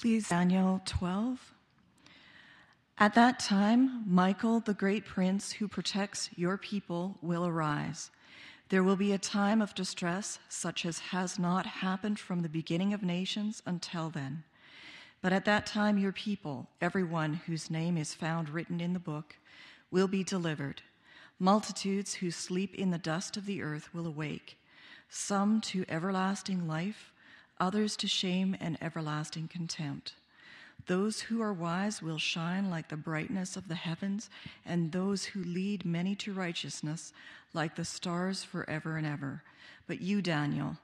[0.00, 1.54] Please, Daniel 12.
[2.98, 8.12] At that time, Michael, the great prince who protects your people, will arise.
[8.68, 12.94] There will be a time of distress such as has not happened from the beginning
[12.94, 14.44] of nations until then.
[15.20, 19.34] But at that time, your people, everyone whose name is found written in the book,
[19.90, 20.80] will be delivered.
[21.40, 24.58] Multitudes who sleep in the dust of the earth will awake,
[25.08, 27.12] some to everlasting life,
[27.60, 30.14] others to shame and everlasting contempt.
[30.86, 34.30] Those who are wise will shine like the brightness of the heavens,
[34.64, 37.12] and those who lead many to righteousness
[37.52, 39.42] like the stars forever and ever.
[39.86, 40.76] But you, Daniel,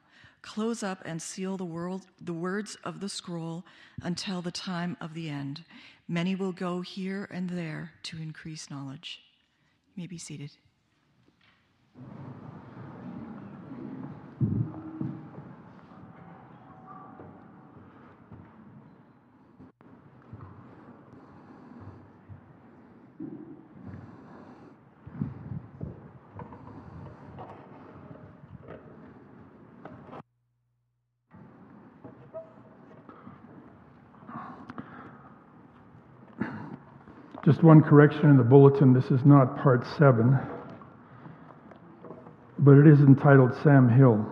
[0.42, 3.65] close up and seal the, world, the words of the scroll
[4.02, 5.65] until the time of the end.
[6.06, 9.20] Many will go here and there to increase knowledge.
[9.95, 10.51] You may be seated.
[37.45, 40.38] Just one correction in the bulletin this is not part seven,
[42.59, 44.24] but it is entitled Sam Hill.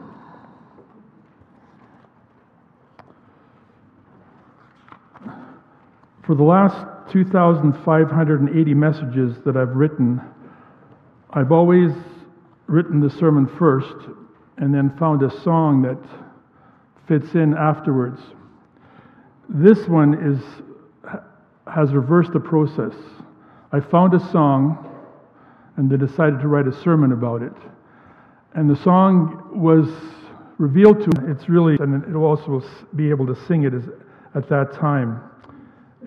[6.24, 10.18] For the last 2,580 messages that I've written,
[11.30, 11.90] I've always
[12.66, 14.08] written the sermon first
[14.56, 15.98] and then found a song that
[17.06, 18.20] fits in afterwards.
[19.50, 20.42] This one is
[21.74, 22.94] has reversed the process.
[23.72, 24.88] I found a song
[25.76, 27.54] and they decided to write a sermon about it.
[28.54, 29.88] And the song was
[30.58, 31.32] revealed to me.
[31.32, 32.62] It's really, and it'll also
[32.94, 33.72] be able to sing it
[34.34, 35.22] at that time.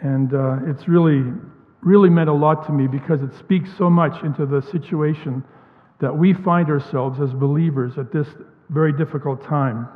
[0.03, 1.33] And uh, it's really,
[1.81, 5.43] really meant a lot to me because it speaks so much into the situation
[5.99, 8.27] that we find ourselves as believers at this
[8.69, 9.87] very difficult time.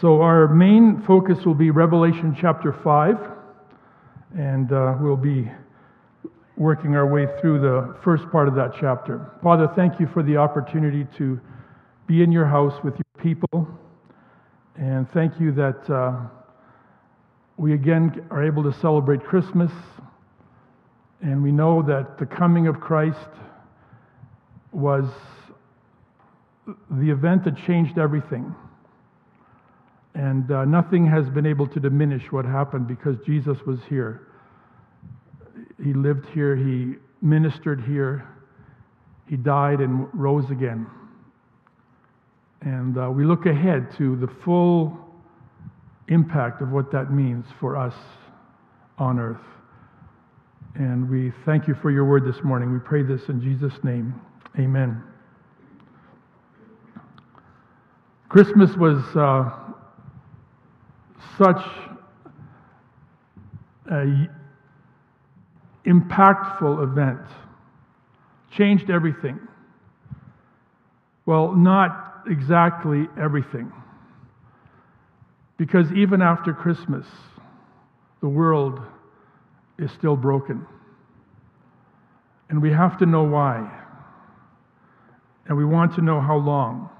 [0.00, 3.31] So, our main focus will be Revelation chapter 5
[4.36, 5.50] and uh, we'll be
[6.56, 9.30] working our way through the first part of that chapter.
[9.42, 11.40] Father, thank you for the opportunity to
[12.06, 13.68] be in your house with your people,
[14.76, 16.16] and thank you that uh,
[17.56, 19.70] we again are able to celebrate Christmas,
[21.20, 23.18] and we know that the coming of Christ
[24.72, 25.04] was
[26.90, 28.54] the event that changed everything.
[30.14, 34.28] And uh, nothing has been able to diminish what happened because Jesus was here.
[35.82, 38.28] He lived here, he ministered here,
[39.28, 40.86] he died and rose again.
[42.60, 44.96] And uh, we look ahead to the full
[46.08, 47.94] impact of what that means for us
[48.98, 49.40] on earth.
[50.74, 52.72] And we thank you for your word this morning.
[52.72, 54.14] We pray this in Jesus' name.
[54.58, 55.02] Amen.
[58.28, 59.02] Christmas was.
[59.16, 59.61] Uh,
[61.38, 61.62] such
[63.86, 64.28] an
[65.86, 67.20] impactful event,
[68.56, 69.38] changed everything.
[71.26, 73.72] Well, not exactly everything.
[75.56, 77.06] Because even after Christmas,
[78.20, 78.80] the world
[79.78, 80.66] is still broken.
[82.48, 83.70] And we have to know why.
[85.46, 86.90] And we want to know how long.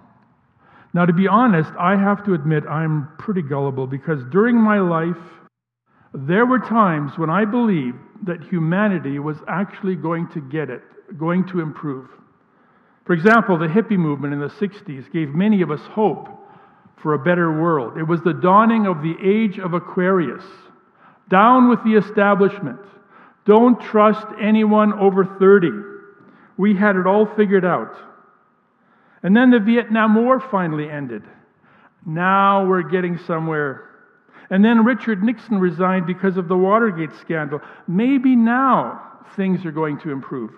[0.94, 5.16] Now, to be honest, I have to admit I'm pretty gullible because during my life,
[6.12, 10.82] there were times when I believed that humanity was actually going to get it,
[11.18, 12.08] going to improve.
[13.06, 16.28] For example, the hippie movement in the 60s gave many of us hope
[17.02, 17.96] for a better world.
[17.96, 20.44] It was the dawning of the age of Aquarius.
[21.28, 22.78] Down with the establishment.
[23.44, 25.70] Don't trust anyone over 30.
[26.58, 27.96] We had it all figured out.
[29.22, 31.22] And then the Vietnam War finally ended.
[32.04, 33.88] Now we're getting somewhere.
[34.50, 37.60] And then Richard Nixon resigned because of the Watergate scandal.
[37.86, 39.00] Maybe now
[39.36, 40.50] things are going to improve.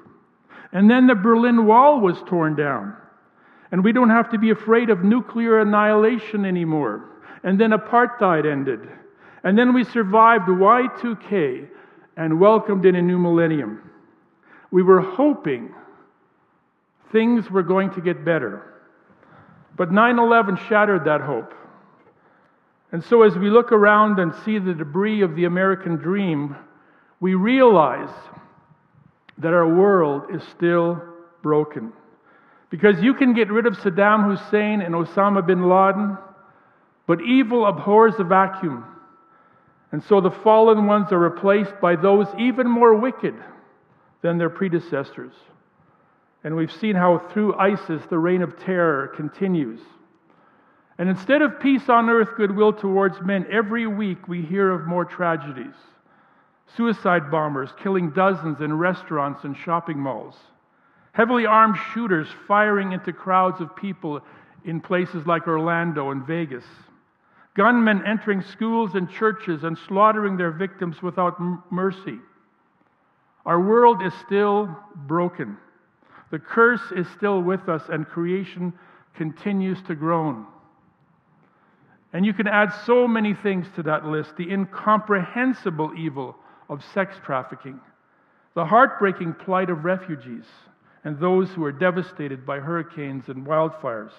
[0.72, 2.96] And then the Berlin Wall was torn down.
[3.70, 7.10] And we don't have to be afraid of nuclear annihilation anymore.
[7.44, 8.80] And then apartheid ended.
[9.44, 11.68] And then we survived Y2K
[12.16, 13.90] and welcomed in a new millennium.
[14.70, 15.74] We were hoping
[17.12, 18.74] things were going to get better.
[19.76, 21.52] But 9 11 shattered that hope.
[22.92, 26.54] And so, as we look around and see the debris of the American dream,
[27.18, 28.14] we realize
[29.38, 31.02] that our world is still
[31.42, 31.92] broken.
[32.70, 36.16] Because you can get rid of Saddam Hussein and Osama bin Laden,
[37.06, 38.84] but evil abhors a vacuum.
[39.92, 43.34] And so the fallen ones are replaced by those even more wicked
[44.22, 45.32] than their predecessors.
[46.44, 49.80] And we've seen how through ISIS the reign of terror continues.
[50.98, 55.04] And instead of peace on earth, goodwill towards men, every week we hear of more
[55.04, 55.74] tragedies.
[56.76, 60.36] Suicide bombers killing dozens in restaurants and shopping malls.
[61.12, 64.20] Heavily armed shooters firing into crowds of people
[64.64, 66.64] in places like Orlando and Vegas.
[67.54, 72.18] Gunmen entering schools and churches and slaughtering their victims without mercy.
[73.46, 74.76] Our world is still
[75.06, 75.56] broken.
[76.30, 78.72] The curse is still with us, and creation
[79.14, 80.46] continues to groan.
[82.12, 86.36] And you can add so many things to that list the incomprehensible evil
[86.68, 87.80] of sex trafficking,
[88.54, 90.44] the heartbreaking plight of refugees
[91.02, 94.12] and those who are devastated by hurricanes and wildfires.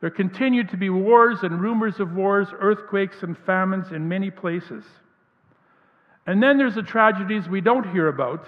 [0.00, 4.84] There continue to be wars and rumors of wars, earthquakes and famines in many places.
[6.26, 8.46] And then there's the tragedies we don't hear about,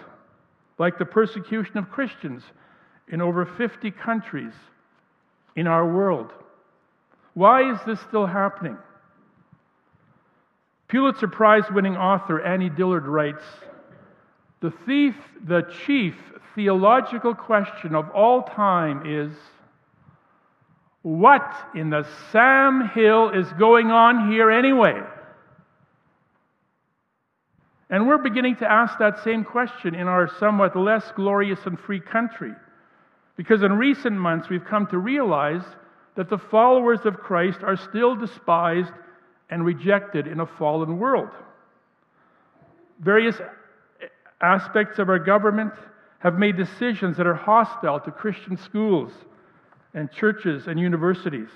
[0.79, 2.43] like the persecution of Christians
[3.09, 4.53] in over 50 countries
[5.57, 6.33] in our world.
[7.35, 8.79] Why is this still happening?
[10.89, 13.43] Pulitzer Prize winning author Annie Dillard writes
[14.61, 16.15] The thief, the chief
[16.55, 19.33] theological question of all time is
[21.03, 25.03] what in the Sam Hill is going on here anyway?
[27.91, 32.01] And we're beginning to ask that same question in our somewhat less glorious and free
[32.01, 32.53] country.
[33.37, 35.65] Because in recent months, we've come to realize
[36.17, 38.93] that the followers of Christ are still despised
[39.51, 41.31] and rejected in a fallen world.
[43.01, 43.37] Various
[44.41, 45.73] aspects of our government
[46.21, 49.13] have made decisions that are hostile to Christian schools
[49.95, 51.49] and churches and universities.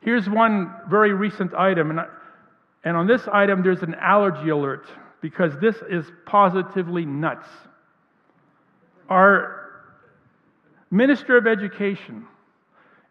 [0.00, 2.06] Here's one very recent item, and, I,
[2.84, 4.86] and on this item, there's an allergy alert
[5.20, 7.48] because this is positively nuts.
[9.08, 9.65] Our
[10.96, 12.26] Minister of Education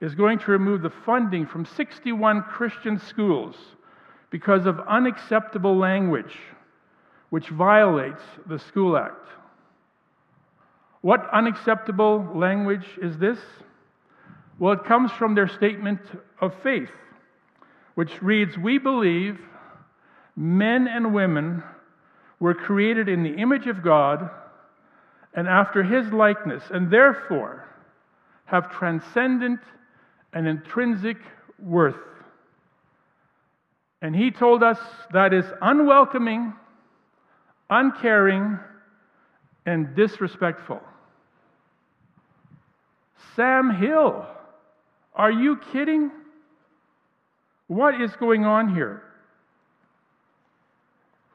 [0.02, 3.56] is going to remove the funding from 61 Christian schools
[4.32, 6.36] because of unacceptable language
[7.30, 9.28] which violates the School Act.
[11.02, 13.38] What unacceptable language is this?
[14.58, 16.00] Well, it comes from their statement
[16.42, 16.90] of faith,
[17.94, 19.40] which reads We believe
[20.36, 21.62] men and women
[22.40, 24.28] were created in the image of God
[25.36, 27.66] and after his likeness, and therefore
[28.46, 29.60] have transcendent
[30.34, 31.18] and intrinsic
[31.60, 31.96] worth.
[34.02, 34.78] And he told us
[35.14, 36.54] that is unwelcoming,
[37.70, 38.60] uncaring,
[39.66, 40.82] and disrespectful.
[43.36, 44.26] Sam Hill,
[45.16, 46.12] are you kidding?
[47.68, 49.02] What is going on here?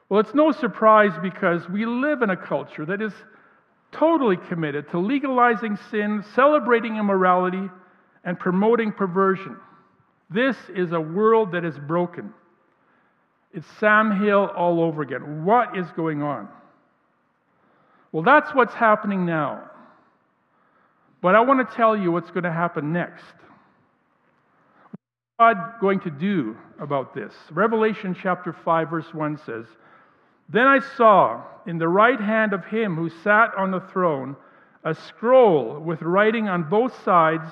[0.07, 3.13] Well, it's no surprise because we live in a culture that is
[3.91, 7.69] totally committed to legalizing sin, celebrating immorality,
[8.23, 9.57] and promoting perversion.
[10.29, 12.33] This is a world that is broken.
[13.53, 15.43] It's Sam Hill all over again.
[15.43, 16.47] What is going on?
[18.11, 19.69] Well, that's what's happening now.
[21.21, 23.23] But I want to tell you what's going to happen next.
[25.37, 27.33] What is God going to do about this?
[27.51, 29.65] Revelation chapter 5, verse 1 says,
[30.49, 34.35] Then I saw in the right hand of him who sat on the throne
[34.83, 37.49] a scroll with writing on both sides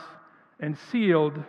[0.60, 1.42] and sealed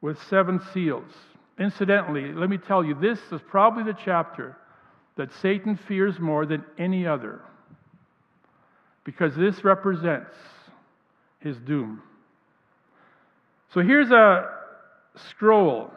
[0.00, 1.10] with seven seals.
[1.58, 4.56] Incidentally, let me tell you, this is probably the chapter
[5.16, 7.40] that Satan fears more than any other
[9.04, 10.34] because this represents
[11.38, 12.02] his doom.
[13.72, 14.50] So here's a
[15.16, 15.90] scroll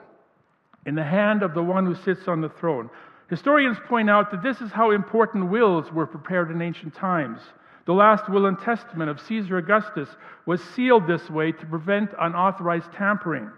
[0.86, 2.89] in the hand of the one who sits on the throne.
[3.29, 7.39] Historians point out that this is how important wills were prepared in ancient times.
[7.86, 10.10] The last will and testament of Caesar Augustus
[10.46, 13.50] was sealed this way to prevent unauthorized tampering,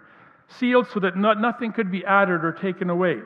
[0.48, 3.20] sealed so that not, nothing could be added or taken away.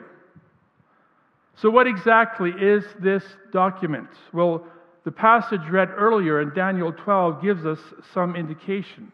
[1.55, 4.09] So, what exactly is this document?
[4.33, 4.65] Well,
[5.03, 7.79] the passage read earlier in Daniel 12 gives us
[8.13, 9.11] some indication.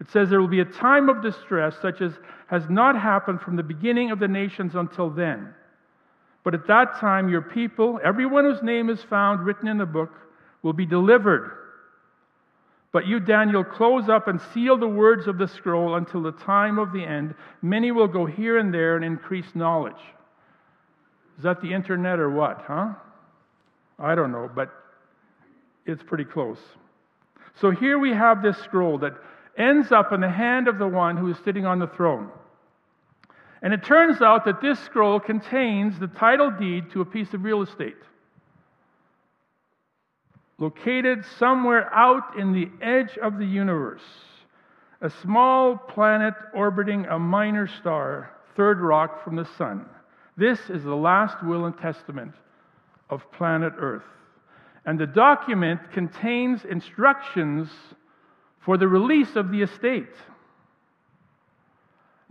[0.00, 2.12] It says there will be a time of distress such as
[2.46, 5.52] has not happened from the beginning of the nations until then.
[6.44, 10.10] But at that time, your people, everyone whose name is found written in the book,
[10.62, 11.58] will be delivered.
[12.92, 16.78] But you, Daniel, close up and seal the words of the scroll until the time
[16.78, 17.34] of the end.
[17.62, 19.94] Many will go here and there and increase knowledge.
[21.38, 22.92] Is that the internet or what, huh?
[23.98, 24.70] I don't know, but
[25.86, 26.58] it's pretty close.
[27.60, 29.14] So here we have this scroll that
[29.56, 32.30] ends up in the hand of the one who is sitting on the throne.
[33.62, 37.44] And it turns out that this scroll contains the title deed to a piece of
[37.44, 37.96] real estate.
[40.58, 44.02] Located somewhere out in the edge of the universe,
[45.00, 49.86] a small planet orbiting a minor star, third rock from the sun.
[50.36, 52.32] This is the last will and testament
[53.10, 54.02] of planet Earth.
[54.84, 57.68] And the document contains instructions
[58.64, 60.14] for the release of the estate.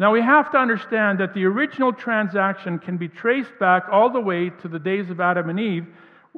[0.02, 4.20] Now, we have to understand that the original transaction can be traced back all the
[4.20, 5.86] way to the days of Adam and Eve,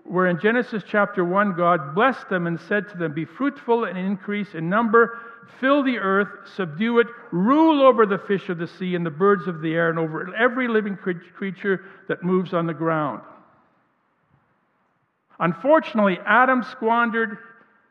[0.03, 3.97] where in Genesis chapter 1, God blessed them and said to them, Be fruitful and
[3.97, 5.17] increase in number,
[5.61, 6.27] fill the earth,
[6.57, 9.89] subdue it, rule over the fish of the sea and the birds of the air,
[9.89, 13.21] and over every living creature that moves on the ground.
[15.39, 17.37] Unfortunately, Adam squandered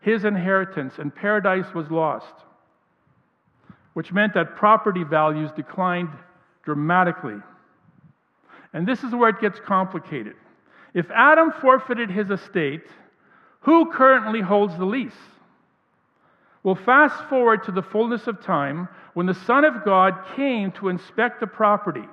[0.02, 2.34] his inheritance and paradise was lost,
[3.94, 6.10] which meant that property values declined
[6.64, 7.36] dramatically.
[8.72, 10.34] And this is where it gets complicated.
[10.94, 12.86] If Adam forfeited his estate,
[13.60, 15.12] who currently holds the lease?
[16.62, 20.88] Well, fast forward to the fullness of time when the Son of God came to
[20.88, 22.04] inspect the property.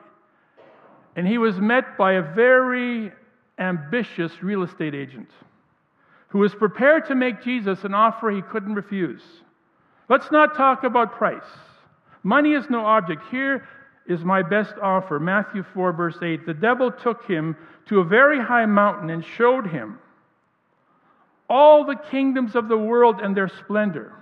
[1.15, 3.11] And he was met by a very
[3.57, 5.29] ambitious real estate agent
[6.29, 9.21] who was prepared to make Jesus an offer he couldn't refuse.
[10.07, 11.41] Let's not talk about price.
[12.23, 13.23] Money is no object.
[13.31, 13.67] Here
[14.07, 15.19] is my best offer.
[15.19, 16.45] Matthew 4, verse 8.
[16.45, 17.55] The devil took him
[17.87, 19.99] to a very high mountain and showed him
[21.49, 24.13] all the kingdoms of the world and their splendor.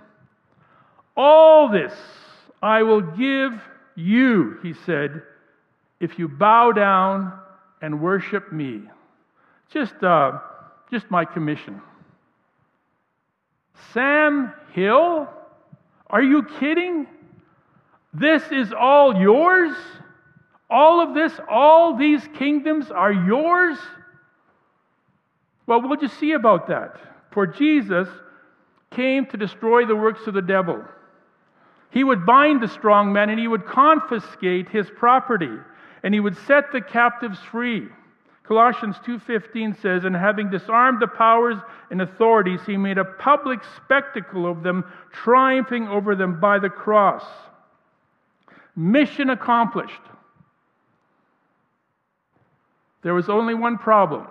[1.16, 1.92] All this
[2.62, 3.52] I will give
[3.94, 5.22] you, he said,
[6.00, 7.32] if you bow down
[7.82, 8.82] and worship me.
[9.70, 10.38] Just, uh,
[10.90, 11.82] just my commission.
[13.92, 15.28] Sam Hill?
[16.08, 17.06] Are you kidding?
[18.12, 19.76] This is all yours?
[20.70, 23.78] All of this, all these kingdoms are yours?
[25.66, 26.96] Well, we'll just see about that.
[27.30, 28.08] For Jesus
[28.90, 30.82] came to destroy the works of the devil.
[31.90, 35.56] He would bind the strong man and he would confiscate his property
[36.02, 37.88] and he would set the captives free.
[38.44, 41.58] Colossians 2:15 says, "And having disarmed the powers
[41.90, 47.47] and authorities, he made a public spectacle of them, triumphing over them by the cross."
[48.78, 50.00] Mission accomplished.
[53.02, 54.26] There was only one problem.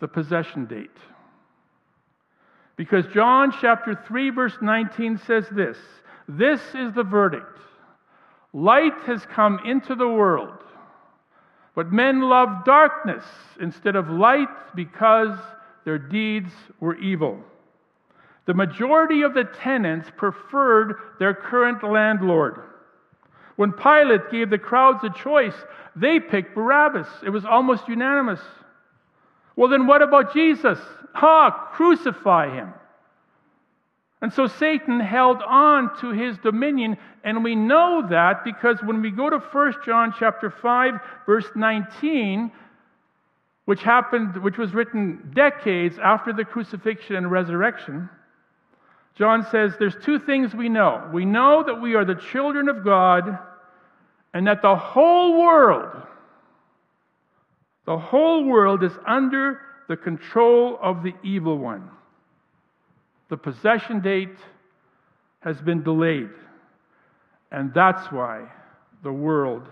[0.00, 0.90] The possession date.
[2.76, 5.76] Because John chapter 3 verse 19 says this,
[6.28, 7.58] this is the verdict.
[8.52, 10.60] Light has come into the world
[11.74, 13.24] but men loved darkness
[13.60, 15.38] instead of light because
[15.84, 16.50] their deeds
[16.80, 17.38] were evil.
[18.50, 22.60] The majority of the tenants preferred their current landlord.
[23.54, 25.54] When Pilate gave the crowds a choice,
[25.94, 27.06] they picked Barabbas.
[27.24, 28.40] It was almost unanimous.
[29.54, 30.80] Well, then what about Jesus?
[31.14, 32.74] Ha, crucify him.
[34.20, 39.12] And so Satan held on to his dominion, and we know that because when we
[39.12, 42.50] go to 1 John chapter 5, verse 19,
[43.66, 48.10] which happened, which was written decades after the crucifixion and resurrection,
[49.16, 51.10] John says there's two things we know.
[51.12, 53.38] We know that we are the children of God,
[54.32, 56.06] and that the whole world,
[57.86, 61.90] the whole world is under the control of the evil one.
[63.28, 64.36] The possession date
[65.40, 66.30] has been delayed.
[67.50, 68.46] And that's why
[69.02, 69.66] the world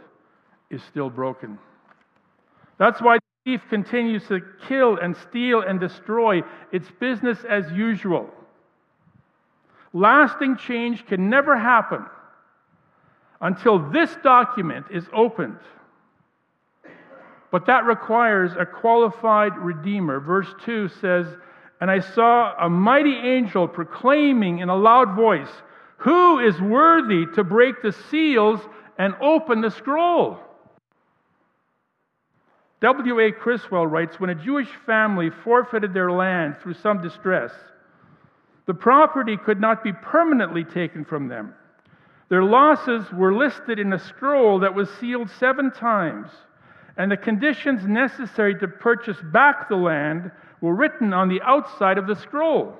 [0.70, 1.58] is still broken.
[2.78, 6.42] That's why the thief continues to kill and steal and destroy.
[6.72, 8.28] It's business as usual.
[9.92, 12.04] Lasting change can never happen
[13.40, 15.58] until this document is opened.
[17.50, 20.20] But that requires a qualified redeemer.
[20.20, 21.26] Verse 2 says,
[21.80, 25.50] and I saw a mighty angel proclaiming in a loud voice,
[25.98, 28.60] Who is worthy to break the seals
[28.98, 30.38] and open the scroll?
[32.80, 33.32] W.A.
[33.32, 37.52] Criswell writes When a Jewish family forfeited their land through some distress,
[38.68, 41.54] the property could not be permanently taken from them.
[42.28, 46.28] Their losses were listed in a scroll that was sealed seven times,
[46.98, 52.06] and the conditions necessary to purchase back the land were written on the outside of
[52.06, 52.76] the scroll.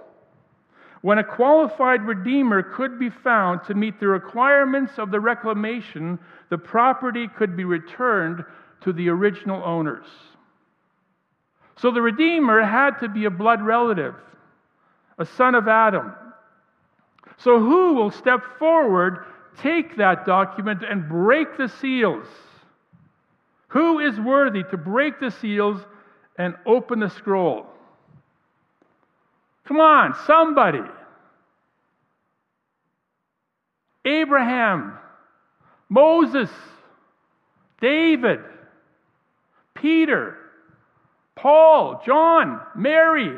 [1.01, 6.19] When a qualified redeemer could be found to meet the requirements of the reclamation,
[6.51, 8.45] the property could be returned
[8.83, 10.07] to the original owners.
[11.77, 14.17] So the redeemer had to be a blood relative,
[15.19, 16.13] a son of Adam.
[17.39, 19.25] So who will step forward
[19.63, 22.27] take that document and break the seals?
[23.69, 25.81] Who is worthy to break the seals
[26.37, 27.67] and open the scroll?
[29.67, 30.81] Come on, somebody.
[34.05, 34.97] Abraham,
[35.91, 36.49] Moses,
[37.81, 38.41] David,
[39.75, 40.37] Peter,
[41.37, 43.37] Paul, John, Mary.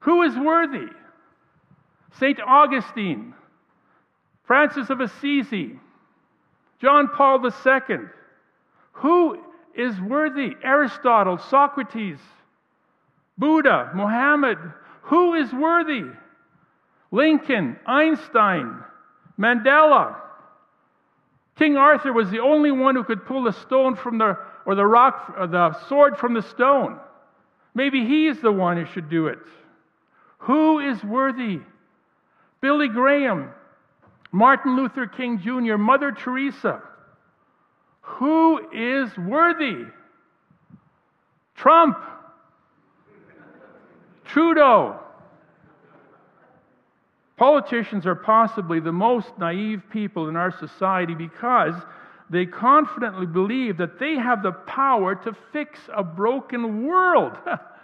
[0.00, 0.88] Who is worthy?
[2.18, 2.40] St.
[2.40, 3.34] Augustine,
[4.44, 5.78] Francis of Assisi,
[6.80, 7.96] John Paul II.
[8.92, 9.38] Who
[9.74, 10.54] is worthy?
[10.62, 12.18] Aristotle, Socrates,
[13.36, 14.58] Buddha, Muhammad.
[15.02, 16.04] Who is worthy?
[17.10, 18.82] Lincoln, Einstein,
[19.38, 20.16] Mandela.
[21.56, 24.86] King Arthur was the only one who could pull the stone from the, or the
[24.86, 26.98] rock, or the sword from the stone.
[27.74, 29.38] Maybe he is the one who should do it.
[30.38, 31.60] Who is worthy?
[32.60, 33.50] Billy Graham,
[34.32, 36.82] Martin Luther King Jr., Mother Teresa.
[38.00, 39.84] Who is worthy?
[41.54, 41.98] Trump,
[44.24, 45.00] Trudeau.
[47.36, 51.74] Politicians are possibly the most naive people in our society because
[52.30, 57.32] they confidently believe that they have the power to fix a broken world.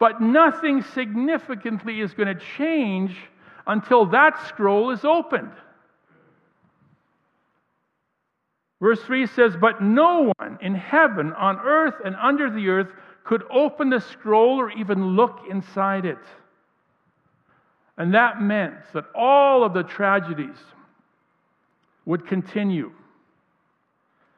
[0.00, 3.14] but nothing significantly is going to change
[3.66, 5.52] until that scroll is opened.
[8.80, 12.88] Verse 3 says, But no one in heaven, on earth, and under the earth
[13.24, 16.18] could open the scroll or even look inside it.
[17.98, 20.56] And that meant that all of the tragedies
[22.06, 22.90] would continue.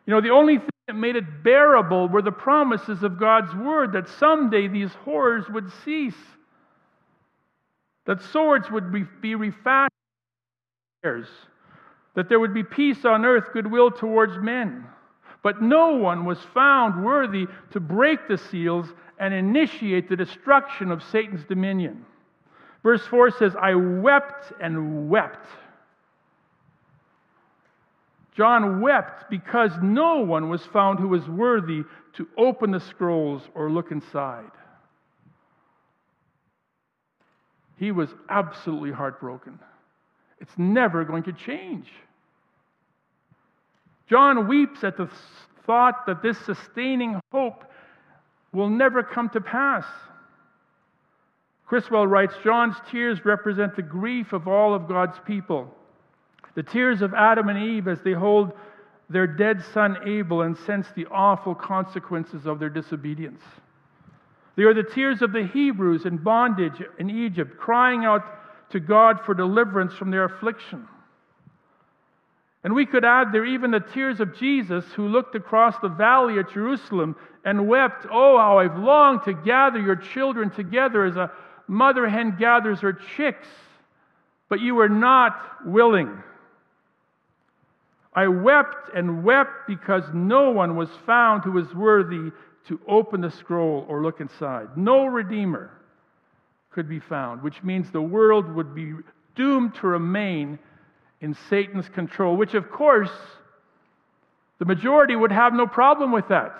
[0.06, 3.92] You know, the only thing that made it bearable were the promises of God's word
[3.92, 6.16] that someday these horrors would cease,
[8.06, 9.90] that swords would be refashioned,
[11.04, 14.84] that there would be peace on earth, goodwill towards men.
[15.42, 18.86] But no one was found worthy to break the seals
[19.18, 22.04] and initiate the destruction of Satan's dominion.
[22.82, 25.46] Verse 4 says, I wept and wept.
[28.36, 31.82] John wept because no one was found who was worthy
[32.14, 34.50] to open the scrolls or look inside.
[37.76, 39.58] He was absolutely heartbroken.
[40.40, 41.88] It's never going to change.
[44.08, 45.10] John weeps at the
[45.66, 47.64] thought that this sustaining hope
[48.52, 49.84] will never come to pass.
[51.66, 55.74] Criswell writes John's tears represent the grief of all of God's people.
[56.54, 58.52] The tears of Adam and Eve as they hold
[59.08, 63.42] their dead son Abel and sense the awful consequences of their disobedience.
[64.56, 68.22] They are the tears of the Hebrews in bondage in Egypt, crying out
[68.70, 70.88] to God for deliverance from their affliction.
[72.64, 76.38] And we could add there even the tears of Jesus, who looked across the valley
[76.38, 81.32] at Jerusalem and wept, Oh, how I've longed to gather your children together as a
[81.66, 83.48] mother hen gathers her chicks,
[84.48, 86.22] but you were not willing.
[88.14, 92.30] I wept and wept because no one was found who was worthy
[92.68, 94.76] to open the scroll or look inside.
[94.76, 95.70] No Redeemer
[96.70, 98.94] could be found, which means the world would be
[99.34, 100.58] doomed to remain
[101.20, 103.10] in Satan's control, which, of course,
[104.58, 106.58] the majority would have no problem with that.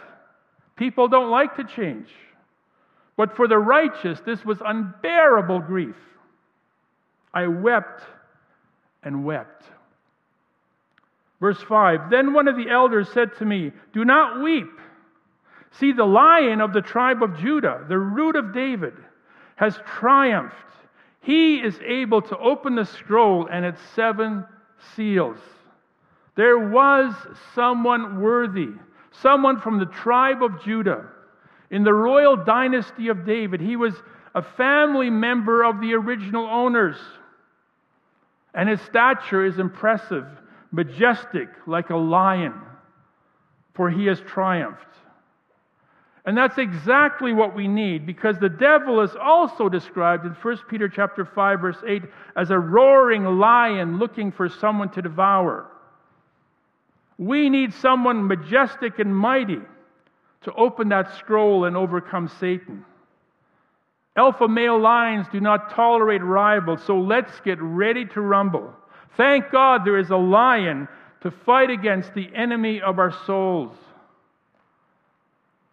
[0.76, 2.08] People don't like to change.
[3.16, 5.96] But for the righteous, this was unbearable grief.
[7.34, 8.02] I wept
[9.02, 9.64] and wept.
[11.42, 14.70] Verse 5 Then one of the elders said to me, Do not weep.
[15.72, 18.94] See, the lion of the tribe of Judah, the root of David,
[19.56, 20.54] has triumphed.
[21.20, 24.44] He is able to open the scroll and its seven
[24.94, 25.38] seals.
[26.36, 27.12] There was
[27.54, 28.70] someone worthy,
[29.10, 31.06] someone from the tribe of Judah
[31.70, 33.60] in the royal dynasty of David.
[33.60, 33.94] He was
[34.34, 36.96] a family member of the original owners.
[38.54, 40.26] And his stature is impressive,
[40.72, 42.54] majestic, like a lion,
[43.74, 44.86] for he has triumphed.
[46.24, 50.88] And that's exactly what we need because the devil is also described in 1 Peter
[50.88, 52.02] chapter 5 verse 8
[52.36, 55.66] as a roaring lion looking for someone to devour.
[57.18, 59.60] We need someone majestic and mighty
[60.42, 62.84] to open that scroll and overcome Satan.
[64.16, 68.72] Alpha male lions do not tolerate rivals, so let's get ready to rumble.
[69.16, 70.88] Thank God there is a lion
[71.22, 73.76] to fight against the enemy of our souls.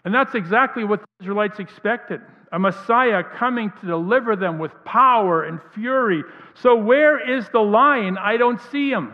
[0.05, 2.21] And that's exactly what the Israelites expected
[2.51, 6.23] a Messiah coming to deliver them with power and fury.
[6.55, 8.17] So, where is the lion?
[8.17, 9.13] I don't see him.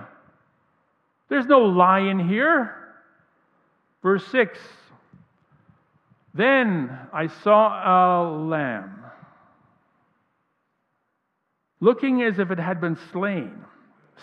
[1.30, 2.76] There's no lion here.
[4.02, 4.60] Verse 6
[6.34, 9.04] Then I saw a lamb,
[11.80, 13.66] looking as if it had been slain,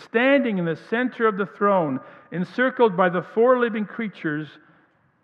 [0.04, 2.00] standing in the center of the throne,
[2.30, 4.48] encircled by the four living creatures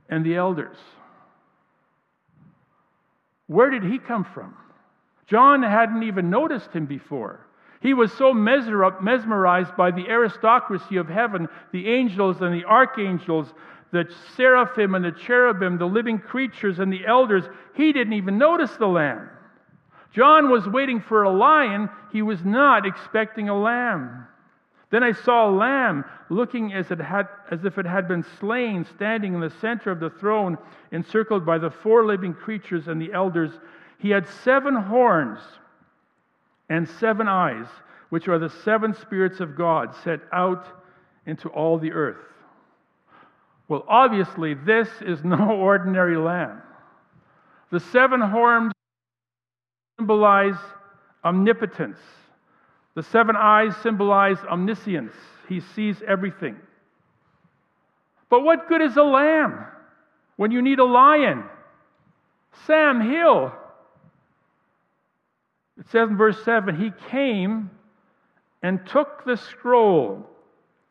[0.09, 0.77] and the elders.
[3.47, 4.55] Where did he come from?
[5.27, 7.47] John hadn't even noticed him before.
[7.81, 13.53] He was so mesmerized by the aristocracy of heaven, the angels and the archangels,
[13.93, 14.05] the
[14.37, 18.87] seraphim and the cherubim, the living creatures and the elders, he didn't even notice the
[18.87, 19.31] lamb.
[20.13, 24.27] John was waiting for a lion, he was not expecting a lamb.
[24.91, 28.87] Then I saw a lamb looking as, it had, as if it had been slain,
[28.97, 30.57] standing in the center of the throne,
[30.93, 33.53] encircled by the four living creatures and the elders.
[33.99, 35.41] He had seven horns
[36.71, 37.67] and seven eyes,
[38.09, 40.67] which are the seven spirits of God set out
[41.27, 42.25] into all the earth.
[43.69, 46.63] Well, obviously, this is no ordinary lamb.
[47.71, 48.73] The seven horns
[49.99, 50.57] symbolize
[51.23, 51.99] omnipotence.
[52.99, 55.15] The seven eyes symbolize omniscience.
[55.49, 56.57] He sees everything.
[58.29, 59.67] But what good is a lamb
[60.35, 61.45] when you need a lion?
[62.67, 63.53] Sam Hill.
[65.79, 67.71] It says in verse 7 He came
[68.65, 70.29] and took the scroll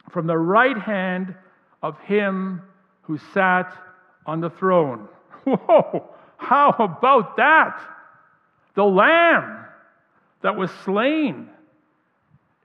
[0.10, 1.36] from the right hand
[1.84, 2.62] of him
[3.02, 3.78] who sat
[4.26, 5.10] on the throne.
[5.43, 6.10] Whoa!
[6.38, 7.82] How about that?
[8.76, 9.65] The lamb
[10.41, 11.50] that was slain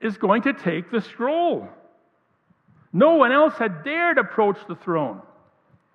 [0.03, 1.67] is going to take the scroll.
[2.91, 5.21] No one else had dared approach the throne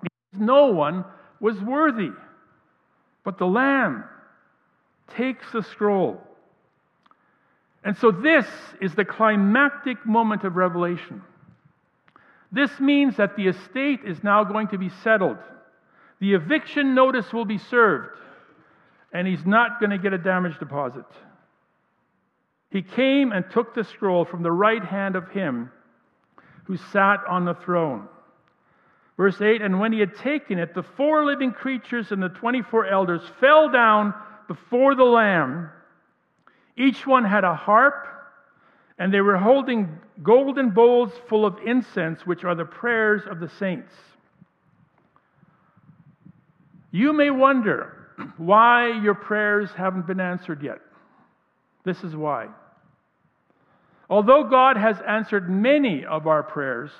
[0.03, 1.05] because no one
[1.40, 2.11] was worthy.
[3.25, 4.05] But the Lamb
[5.16, 6.21] takes the scroll.
[7.85, 8.47] And so this
[8.81, 11.23] is the climactic moment of Revelation.
[12.51, 15.38] This means that the estate is now going to be settled.
[16.21, 18.18] The eviction notice will be served,
[19.12, 21.05] and he's not going to get a damage deposit.
[22.71, 25.71] He came and took the scroll from the right hand of him
[26.65, 28.09] who sat on the throne.
[29.17, 32.87] Verse 8 And when he had taken it, the four living creatures and the 24
[32.87, 34.13] elders fell down
[34.47, 35.71] before the Lamb.
[36.77, 38.07] Each one had a harp,
[38.99, 43.49] and they were holding golden bowls full of incense, which are the prayers of the
[43.49, 43.93] saints.
[46.91, 47.95] You may wonder
[48.37, 50.79] why your prayers haven't been answered yet.
[51.88, 52.48] This is why.
[54.11, 56.90] Although God has answered many of our prayers,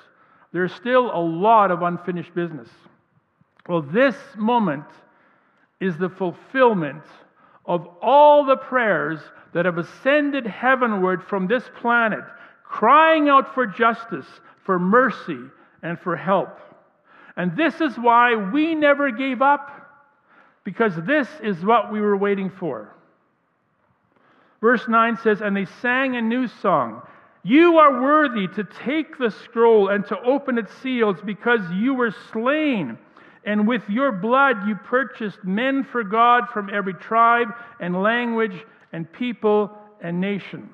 [0.51, 2.69] there's still a lot of unfinished business.
[3.67, 4.85] Well, this moment
[5.79, 7.03] is the fulfillment
[7.67, 9.19] of all the prayers
[9.53, 12.23] that have ascended heavenward from this planet,
[12.63, 14.25] crying out for justice,
[14.65, 15.39] for mercy,
[15.83, 16.57] and for help.
[17.37, 19.69] And this is why we never gave up,
[20.63, 22.95] because this is what we were waiting for.
[24.61, 27.01] Verse 9 says, And they sang a new song.
[27.43, 32.13] You are worthy to take the scroll and to open its seals because you were
[32.33, 32.97] slain.
[33.45, 39.11] And with your blood you purchased men for God from every tribe and language and
[39.11, 40.69] people and nation.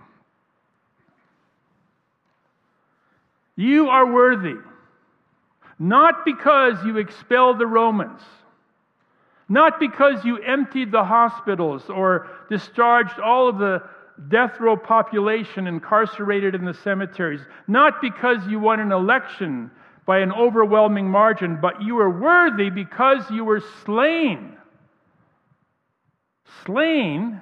[3.55, 4.55] You are worthy,
[5.79, 8.21] not because you expelled the Romans
[9.47, 13.83] not because you emptied the hospitals or discharged all of the
[14.29, 17.41] death row population incarcerated in the cemeteries.
[17.67, 19.69] Not because you won an election
[20.05, 24.57] by an overwhelming margin, but you were worthy because you were slain.
[26.65, 27.41] Slain?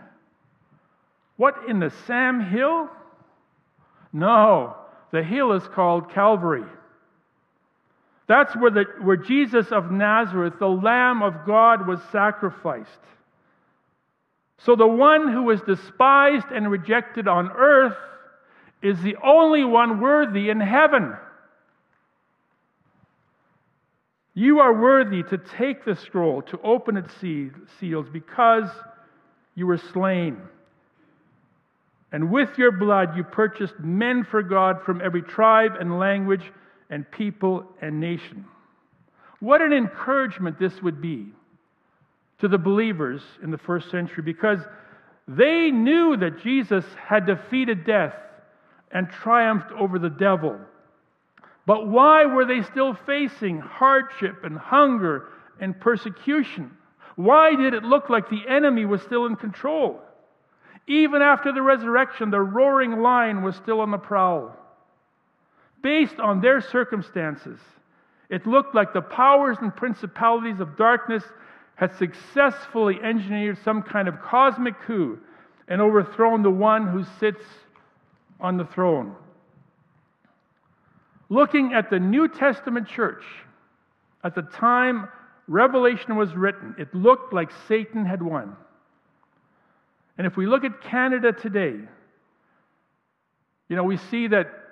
[1.38, 2.90] What, in the Sam Hill?
[4.12, 4.76] No,
[5.12, 6.66] the hill is called Calvary.
[8.28, 12.90] That's where, the, where Jesus of Nazareth, the Lamb of God, was sacrificed.
[14.60, 17.98] So the one who was despised and rejected on earth
[18.82, 21.16] is the only one worthy in heaven.
[24.34, 27.14] You are worthy to take the scroll, to open its
[27.80, 28.70] seals, because
[29.54, 30.38] you were slain.
[32.12, 36.52] And with your blood you purchased men for God from every tribe and language
[36.94, 38.46] and people and nation.
[39.40, 41.26] What an encouragement this would be
[42.38, 44.60] to the believers in the first century because
[45.28, 48.14] they knew that Jesus had defeated death
[48.92, 50.60] and triumphed over the devil.
[51.66, 55.30] But why were they still facing hardship and hunger
[55.60, 56.78] and persecution?
[57.16, 60.00] Why did it look like the enemy was still in control?
[60.86, 64.56] Even after the resurrection, the roaring lion was still on the prowl.
[65.84, 67.60] Based on their circumstances,
[68.30, 71.24] it looked like the powers and principalities of darkness
[71.76, 75.20] had successfully engineered some kind of cosmic coup
[75.68, 77.44] and overthrown the one who sits
[78.40, 79.14] on the throne.
[81.30, 83.24] Looking at the New Testament church,
[84.24, 85.10] at the time
[85.48, 88.56] Revelation was written, it looked like Satan had won.
[90.18, 91.76] And if we look at Canada today,
[93.68, 94.63] you know, we see that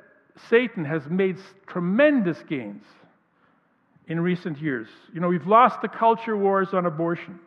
[0.50, 2.84] Satan has made tremendous gains
[4.08, 4.88] in recent years.
[5.14, 7.40] You know, we've lost the culture wars on abortion.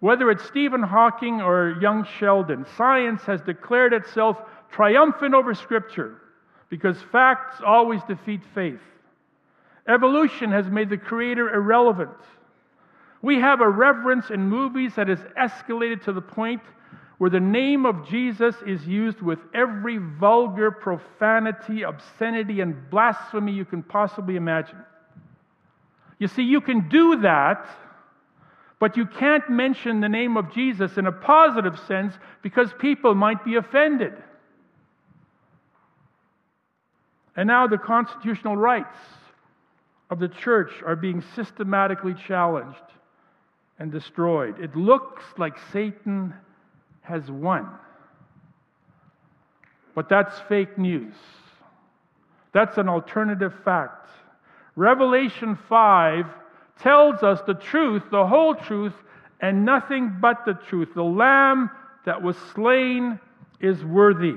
[0.00, 4.38] Whether it's Stephen Hawking or young Sheldon, science has declared itself
[4.70, 6.20] triumphant over Scripture
[6.68, 8.80] because facts always defeat faith.
[9.86, 12.10] Evolution has made the Creator irrelevant.
[13.22, 16.62] We have a reverence in movies that has escalated to the point
[17.24, 23.64] where the name of Jesus is used with every vulgar profanity, obscenity, and blasphemy you
[23.64, 24.76] can possibly imagine.
[26.18, 27.66] You see, you can do that,
[28.78, 33.42] but you can't mention the name of Jesus in a positive sense because people might
[33.42, 34.12] be offended.
[37.36, 38.98] And now the constitutional rights
[40.10, 42.84] of the church are being systematically challenged
[43.78, 44.60] and destroyed.
[44.60, 46.34] It looks like Satan
[47.04, 47.68] has won.
[49.94, 51.14] But that's fake news.
[52.52, 54.10] That's an alternative fact.
[54.74, 56.26] Revelation 5
[56.80, 58.94] tells us the truth, the whole truth,
[59.40, 60.88] and nothing but the truth.
[60.94, 61.70] The Lamb
[62.06, 63.20] that was slain
[63.60, 64.34] is worthy.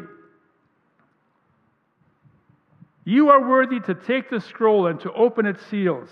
[3.04, 6.10] You are worthy to take the scroll and to open its seals,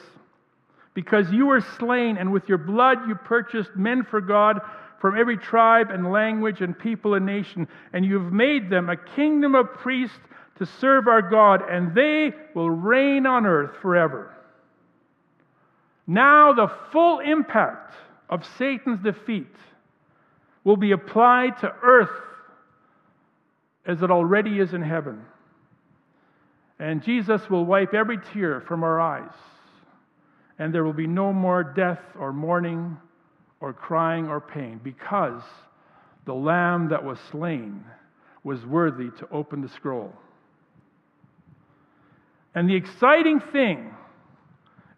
[0.94, 4.62] because you were slain, and with your blood you purchased men for God
[5.06, 9.54] from every tribe and language and people and nation, and you've made them a kingdom
[9.54, 10.18] of priests
[10.58, 14.36] to serve our God, and they will reign on earth forever.
[16.08, 17.94] Now, the full impact
[18.32, 19.56] of Satan's defeat
[20.63, 22.24] will be applied to earth
[23.86, 25.22] as it already is in heaven.
[26.80, 29.36] And Jesus will wipe every tear from our eyes,
[30.58, 32.98] and there will be no more death or mourning
[33.60, 35.41] or crying or pain because
[36.26, 37.84] the Lamb that was slain
[38.44, 40.13] was worthy to open the scroll.
[42.54, 43.94] And the exciting thing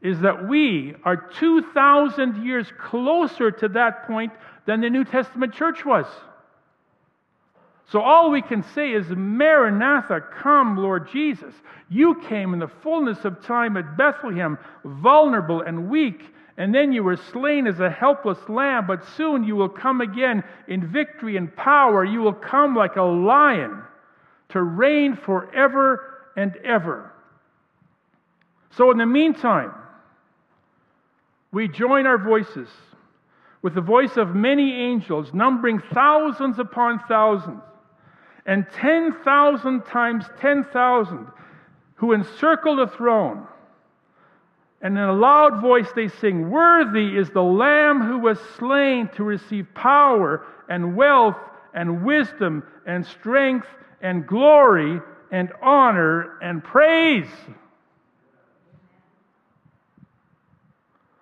[0.01, 4.31] is that we are 2,000 years closer to that point
[4.65, 6.05] than the New Testament church was.
[7.91, 11.53] So all we can say is, Maranatha, come, Lord Jesus.
[11.89, 16.21] You came in the fullness of time at Bethlehem, vulnerable and weak,
[16.57, 20.43] and then you were slain as a helpless lamb, but soon you will come again
[20.67, 22.03] in victory and power.
[22.03, 23.83] You will come like a lion
[24.49, 27.13] to reign forever and ever.
[28.71, 29.71] So, in the meantime,
[31.51, 32.69] we join our voices
[33.61, 37.61] with the voice of many angels, numbering thousands upon thousands,
[38.45, 41.27] and 10,000 times 10,000
[41.95, 43.45] who encircle the throne.
[44.81, 49.23] And in a loud voice they sing, Worthy is the Lamb who was slain to
[49.23, 51.37] receive power and wealth
[51.73, 53.67] and wisdom and strength
[54.01, 57.29] and glory and honor and praise.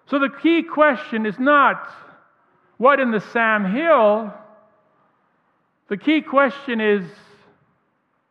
[0.08, 1.90] So the key question is not
[2.78, 4.34] what in the Sam Hill.
[5.88, 7.04] The key question is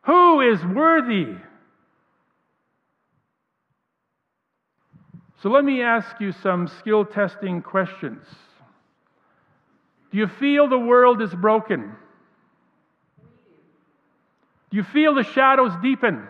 [0.01, 1.33] who is worthy?
[5.45, 8.25] So let me ask you some skill testing questions.
[10.11, 11.91] Do you feel the world is broken?
[14.71, 16.27] Do you feel the shadows deepen?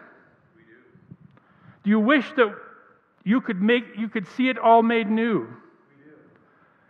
[1.85, 2.53] Do you wish that
[3.23, 5.47] you could make you could see it all made new.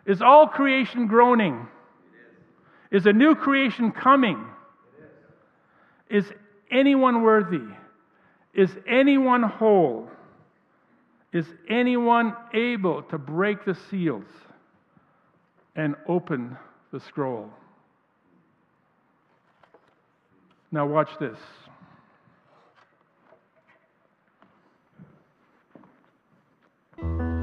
[0.08, 1.68] Is all creation groaning?
[2.90, 4.44] Is a new creation coming?
[6.10, 6.26] Is
[6.72, 7.68] anyone worthy?
[8.56, 10.10] Is anyone whole?
[11.36, 14.24] Is anyone able to break the seals
[15.76, 16.56] and open
[16.94, 17.50] the scroll?
[20.72, 21.38] Now, watch this.
[26.98, 27.35] shadows deepen.